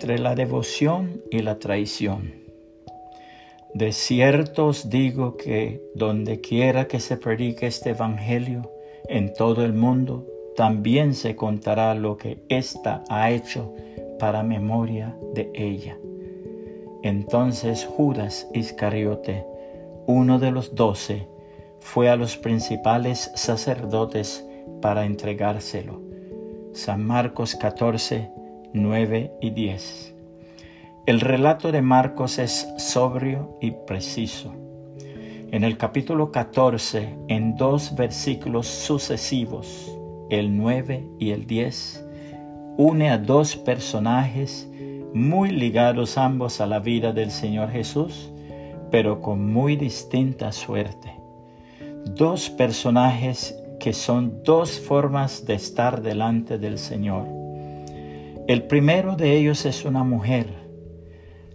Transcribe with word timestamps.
entre 0.00 0.18
la 0.18 0.34
devoción 0.34 1.20
y 1.30 1.40
la 1.40 1.58
traición. 1.58 2.32
De 3.74 3.92
cierto 3.92 4.68
os 4.68 4.88
digo 4.88 5.36
que 5.36 5.82
donde 5.94 6.40
quiera 6.40 6.88
que 6.88 7.00
se 7.00 7.18
predique 7.18 7.66
este 7.66 7.90
Evangelio 7.90 8.72
en 9.10 9.34
todo 9.34 9.62
el 9.62 9.74
mundo, 9.74 10.26
también 10.56 11.12
se 11.12 11.36
contará 11.36 11.94
lo 11.94 12.16
que 12.16 12.42
ésta 12.48 13.04
ha 13.10 13.30
hecho 13.30 13.74
para 14.18 14.42
memoria 14.42 15.14
de 15.34 15.50
ella. 15.52 15.98
Entonces 17.02 17.84
Judas 17.84 18.48
Iscariote, 18.54 19.44
uno 20.06 20.38
de 20.38 20.50
los 20.50 20.74
doce, 20.74 21.28
fue 21.78 22.08
a 22.08 22.16
los 22.16 22.38
principales 22.38 23.30
sacerdotes 23.34 24.48
para 24.80 25.04
entregárselo. 25.04 26.00
San 26.72 27.04
Marcos 27.04 27.54
14, 27.54 28.39
9 28.72 29.32
y 29.40 29.50
10. 29.50 30.14
El 31.06 31.20
relato 31.20 31.72
de 31.72 31.82
Marcos 31.82 32.38
es 32.38 32.68
sobrio 32.76 33.58
y 33.60 33.72
preciso. 33.72 34.54
En 35.50 35.64
el 35.64 35.76
capítulo 35.76 36.30
14, 36.30 37.16
en 37.26 37.56
dos 37.56 37.96
versículos 37.96 38.68
sucesivos, 38.68 39.90
el 40.30 40.56
9 40.56 41.04
y 41.18 41.30
el 41.30 41.48
10, 41.48 42.06
une 42.76 43.10
a 43.10 43.18
dos 43.18 43.56
personajes 43.56 44.70
muy 45.12 45.50
ligados 45.50 46.16
ambos 46.16 46.60
a 46.60 46.66
la 46.66 46.78
vida 46.78 47.12
del 47.12 47.32
Señor 47.32 47.70
Jesús, 47.70 48.30
pero 48.92 49.20
con 49.20 49.52
muy 49.52 49.74
distinta 49.74 50.52
suerte. 50.52 51.12
Dos 52.14 52.50
personajes 52.50 53.60
que 53.80 53.92
son 53.92 54.44
dos 54.44 54.78
formas 54.78 55.44
de 55.44 55.54
estar 55.54 56.02
delante 56.02 56.56
del 56.58 56.78
Señor. 56.78 57.39
El 58.50 58.64
primero 58.64 59.14
de 59.14 59.36
ellos 59.36 59.64
es 59.64 59.84
una 59.84 60.02
mujer, 60.02 60.48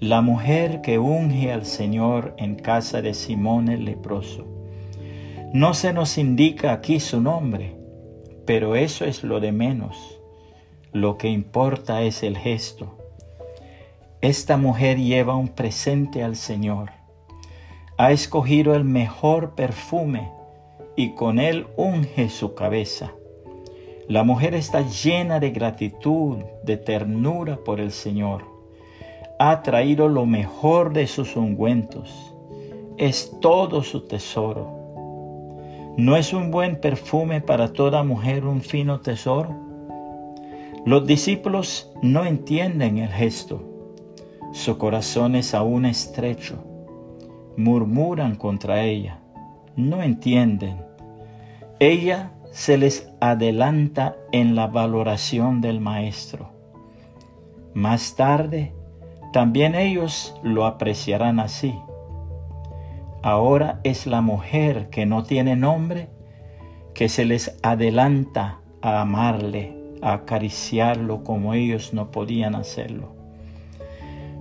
la 0.00 0.22
mujer 0.22 0.80
que 0.80 0.98
unge 0.98 1.52
al 1.52 1.66
Señor 1.66 2.34
en 2.38 2.54
casa 2.54 3.02
de 3.02 3.12
Simón 3.12 3.68
el 3.68 3.84
leproso. 3.84 4.46
No 5.52 5.74
se 5.74 5.92
nos 5.92 6.16
indica 6.16 6.72
aquí 6.72 6.98
su 6.98 7.20
nombre, 7.20 7.76
pero 8.46 8.74
eso 8.74 9.04
es 9.04 9.22
lo 9.22 9.38
de 9.38 9.52
menos. 9.52 10.18
Lo 10.90 11.18
que 11.18 11.28
importa 11.28 12.00
es 12.00 12.22
el 12.22 12.38
gesto. 12.38 12.96
Esta 14.22 14.56
mujer 14.56 14.96
lleva 14.96 15.36
un 15.36 15.48
presente 15.48 16.22
al 16.22 16.36
Señor. 16.36 16.92
Ha 17.98 18.12
escogido 18.12 18.74
el 18.74 18.84
mejor 18.84 19.54
perfume 19.54 20.30
y 20.96 21.14
con 21.14 21.38
él 21.38 21.66
unge 21.76 22.30
su 22.30 22.54
cabeza. 22.54 23.12
La 24.08 24.24
mujer 24.24 24.54
está 24.54 24.80
llena 24.80 25.38
de 25.38 25.50
gratitud, 25.50 26.38
de 26.62 26.78
ternura 26.78 27.58
por 27.62 27.78
el 27.78 27.92
Señor. 27.92 28.42
Ha 29.38 29.62
traído 29.62 30.08
lo 30.08 30.24
mejor 30.24 30.94
de 30.94 31.06
sus 31.06 31.36
ungüentos. 31.36 32.34
Es 32.96 33.36
todo 33.42 33.82
su 33.82 34.06
tesoro. 34.06 34.72
¿No 35.98 36.16
es 36.16 36.32
un 36.32 36.50
buen 36.50 36.80
perfume 36.80 37.42
para 37.42 37.74
toda 37.74 38.02
mujer 38.02 38.46
un 38.46 38.62
fino 38.62 39.00
tesoro? 39.00 39.54
Los 40.86 41.06
discípulos 41.06 41.92
no 42.00 42.24
entienden 42.24 42.96
el 42.96 43.10
gesto. 43.10 43.60
Su 44.54 44.78
corazón 44.78 45.34
es 45.34 45.52
aún 45.52 45.84
estrecho. 45.84 46.64
Murmuran 47.58 48.36
contra 48.36 48.84
ella. 48.84 49.18
No 49.76 50.02
entienden 50.02 50.78
ella 51.78 52.32
se 52.58 52.76
les 52.76 53.08
adelanta 53.20 54.16
en 54.32 54.56
la 54.56 54.66
valoración 54.66 55.60
del 55.60 55.78
Maestro. 55.78 56.50
Más 57.72 58.16
tarde, 58.16 58.74
también 59.32 59.76
ellos 59.76 60.34
lo 60.42 60.66
apreciarán 60.66 61.38
así. 61.38 61.72
Ahora 63.22 63.78
es 63.84 64.08
la 64.08 64.22
mujer 64.22 64.90
que 64.90 65.06
no 65.06 65.22
tiene 65.22 65.54
nombre 65.54 66.08
que 66.94 67.08
se 67.08 67.24
les 67.24 67.56
adelanta 67.62 68.58
a 68.82 69.02
amarle, 69.02 69.76
a 70.02 70.14
acariciarlo 70.14 71.22
como 71.22 71.54
ellos 71.54 71.94
no 71.94 72.10
podían 72.10 72.56
hacerlo. 72.56 73.14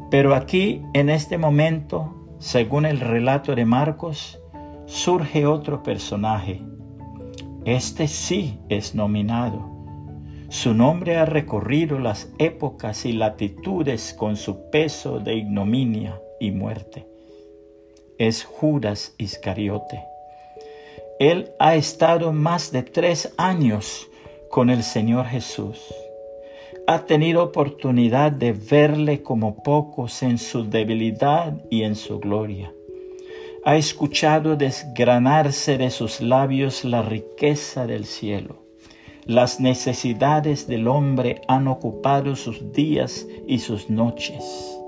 Pero 0.09 0.33
aquí, 0.33 0.81
en 0.95 1.11
este 1.11 1.37
momento, 1.37 2.15
según 2.39 2.87
el 2.87 2.99
relato 2.99 3.53
de 3.53 3.65
Marcos, 3.65 4.39
surge 4.87 5.45
otro 5.45 5.83
personaje 5.83 6.63
este 7.67 8.07
sí 8.07 8.59
es 8.69 8.95
nominado. 8.95 9.61
Su 10.47 10.73
nombre 10.73 11.17
ha 11.17 11.25
recorrido 11.25 11.99
las 11.99 12.29
épocas 12.37 13.05
y 13.05 13.11
latitudes 13.11 14.13
con 14.13 14.37
su 14.37 14.69
peso 14.69 15.19
de 15.19 15.35
ignominia 15.35 16.17
y 16.39 16.51
muerte. 16.51 17.05
Es 18.17 18.45
Judas 18.45 19.13
Iscariote. 19.17 20.01
Él 21.19 21.51
ha 21.59 21.75
estado 21.75 22.31
más 22.31 22.71
de 22.71 22.83
tres 22.83 23.33
años 23.37 24.07
con 24.49 24.69
el 24.69 24.81
Señor 24.81 25.25
Jesús. 25.25 25.93
Ha 26.87 26.99
tenido 26.99 27.43
oportunidad 27.43 28.31
de 28.31 28.53
verle 28.53 29.23
como 29.23 29.61
pocos 29.61 30.23
en 30.23 30.37
su 30.37 30.69
debilidad 30.69 31.53
y 31.69 31.83
en 31.83 31.97
su 31.97 32.17
gloria 32.21 32.71
ha 33.67 33.75
escuchado 33.75 34.55
desgranarse 34.55 35.77
de 35.77 35.89
sus 35.89 36.21
labios 36.21 36.85
la 36.85 37.01
riqueza 37.01 37.85
del 37.85 38.05
cielo. 38.05 38.63
Las 39.25 39.59
necesidades 39.59 40.69
del 40.69 40.87
hombre 40.87 41.41
han 41.49 41.67
ocupado 41.67 42.37
sus 42.37 42.71
días 42.71 43.27
y 43.45 43.59
sus 43.59 43.89
noches. 43.89 44.79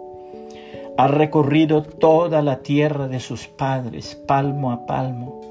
Ha 0.97 1.07
recorrido 1.09 1.83
toda 1.83 2.41
la 2.41 2.61
tierra 2.61 3.09
de 3.09 3.19
sus 3.19 3.47
padres, 3.47 4.15
palmo 4.25 4.71
a 4.71 4.85
palmo. 4.85 5.41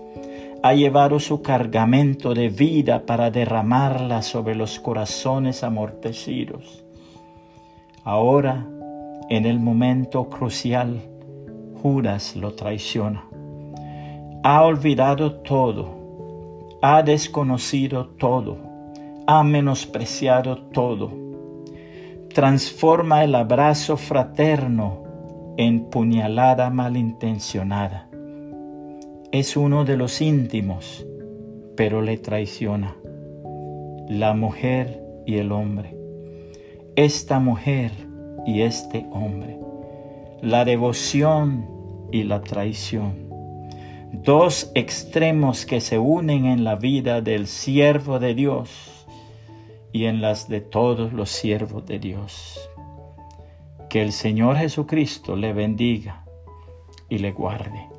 Ha 0.62 0.72
llevado 0.72 1.20
su 1.20 1.42
cargamento 1.42 2.32
de 2.32 2.48
vida 2.48 3.04
para 3.04 3.30
derramarla 3.30 4.22
sobre 4.22 4.54
los 4.54 4.80
corazones 4.80 5.62
amortecidos. 5.62 6.82
Ahora, 8.04 8.66
en 9.28 9.44
el 9.44 9.60
momento 9.60 10.30
crucial, 10.30 11.02
Judas 11.82 12.34
lo 12.34 12.54
traiciona. 12.54 13.24
Ha 14.42 14.64
olvidado 14.64 15.34
todo, 15.40 16.78
ha 16.82 17.02
desconocido 17.02 18.08
todo, 18.18 18.56
ha 19.26 19.42
menospreciado 19.44 20.58
todo. 20.72 21.10
Transforma 22.34 23.24
el 23.24 23.34
abrazo 23.34 23.96
fraterno 23.96 25.04
en 25.56 25.84
puñalada 25.90 26.70
malintencionada. 26.70 28.08
Es 29.30 29.56
uno 29.56 29.84
de 29.84 29.96
los 29.96 30.20
íntimos, 30.20 31.06
pero 31.76 32.02
le 32.02 32.18
traiciona. 32.18 32.96
La 34.08 34.34
mujer 34.34 35.02
y 35.26 35.36
el 35.36 35.52
hombre. 35.52 35.96
Esta 36.96 37.38
mujer 37.38 37.92
y 38.46 38.62
este 38.62 39.06
hombre 39.12 39.67
la 40.42 40.64
devoción 40.64 41.66
y 42.12 42.22
la 42.22 42.40
traición. 42.42 43.28
Dos 44.12 44.70
extremos 44.74 45.66
que 45.66 45.80
se 45.80 45.98
unen 45.98 46.46
en 46.46 46.64
la 46.64 46.76
vida 46.76 47.20
del 47.20 47.46
siervo 47.46 48.18
de 48.18 48.34
Dios 48.34 49.06
y 49.92 50.04
en 50.04 50.20
las 50.20 50.48
de 50.48 50.60
todos 50.60 51.12
los 51.12 51.30
siervos 51.30 51.84
de 51.86 51.98
Dios. 51.98 52.58
Que 53.90 54.02
el 54.02 54.12
Señor 54.12 54.56
Jesucristo 54.56 55.36
le 55.36 55.52
bendiga 55.52 56.24
y 57.08 57.18
le 57.18 57.32
guarde. 57.32 57.97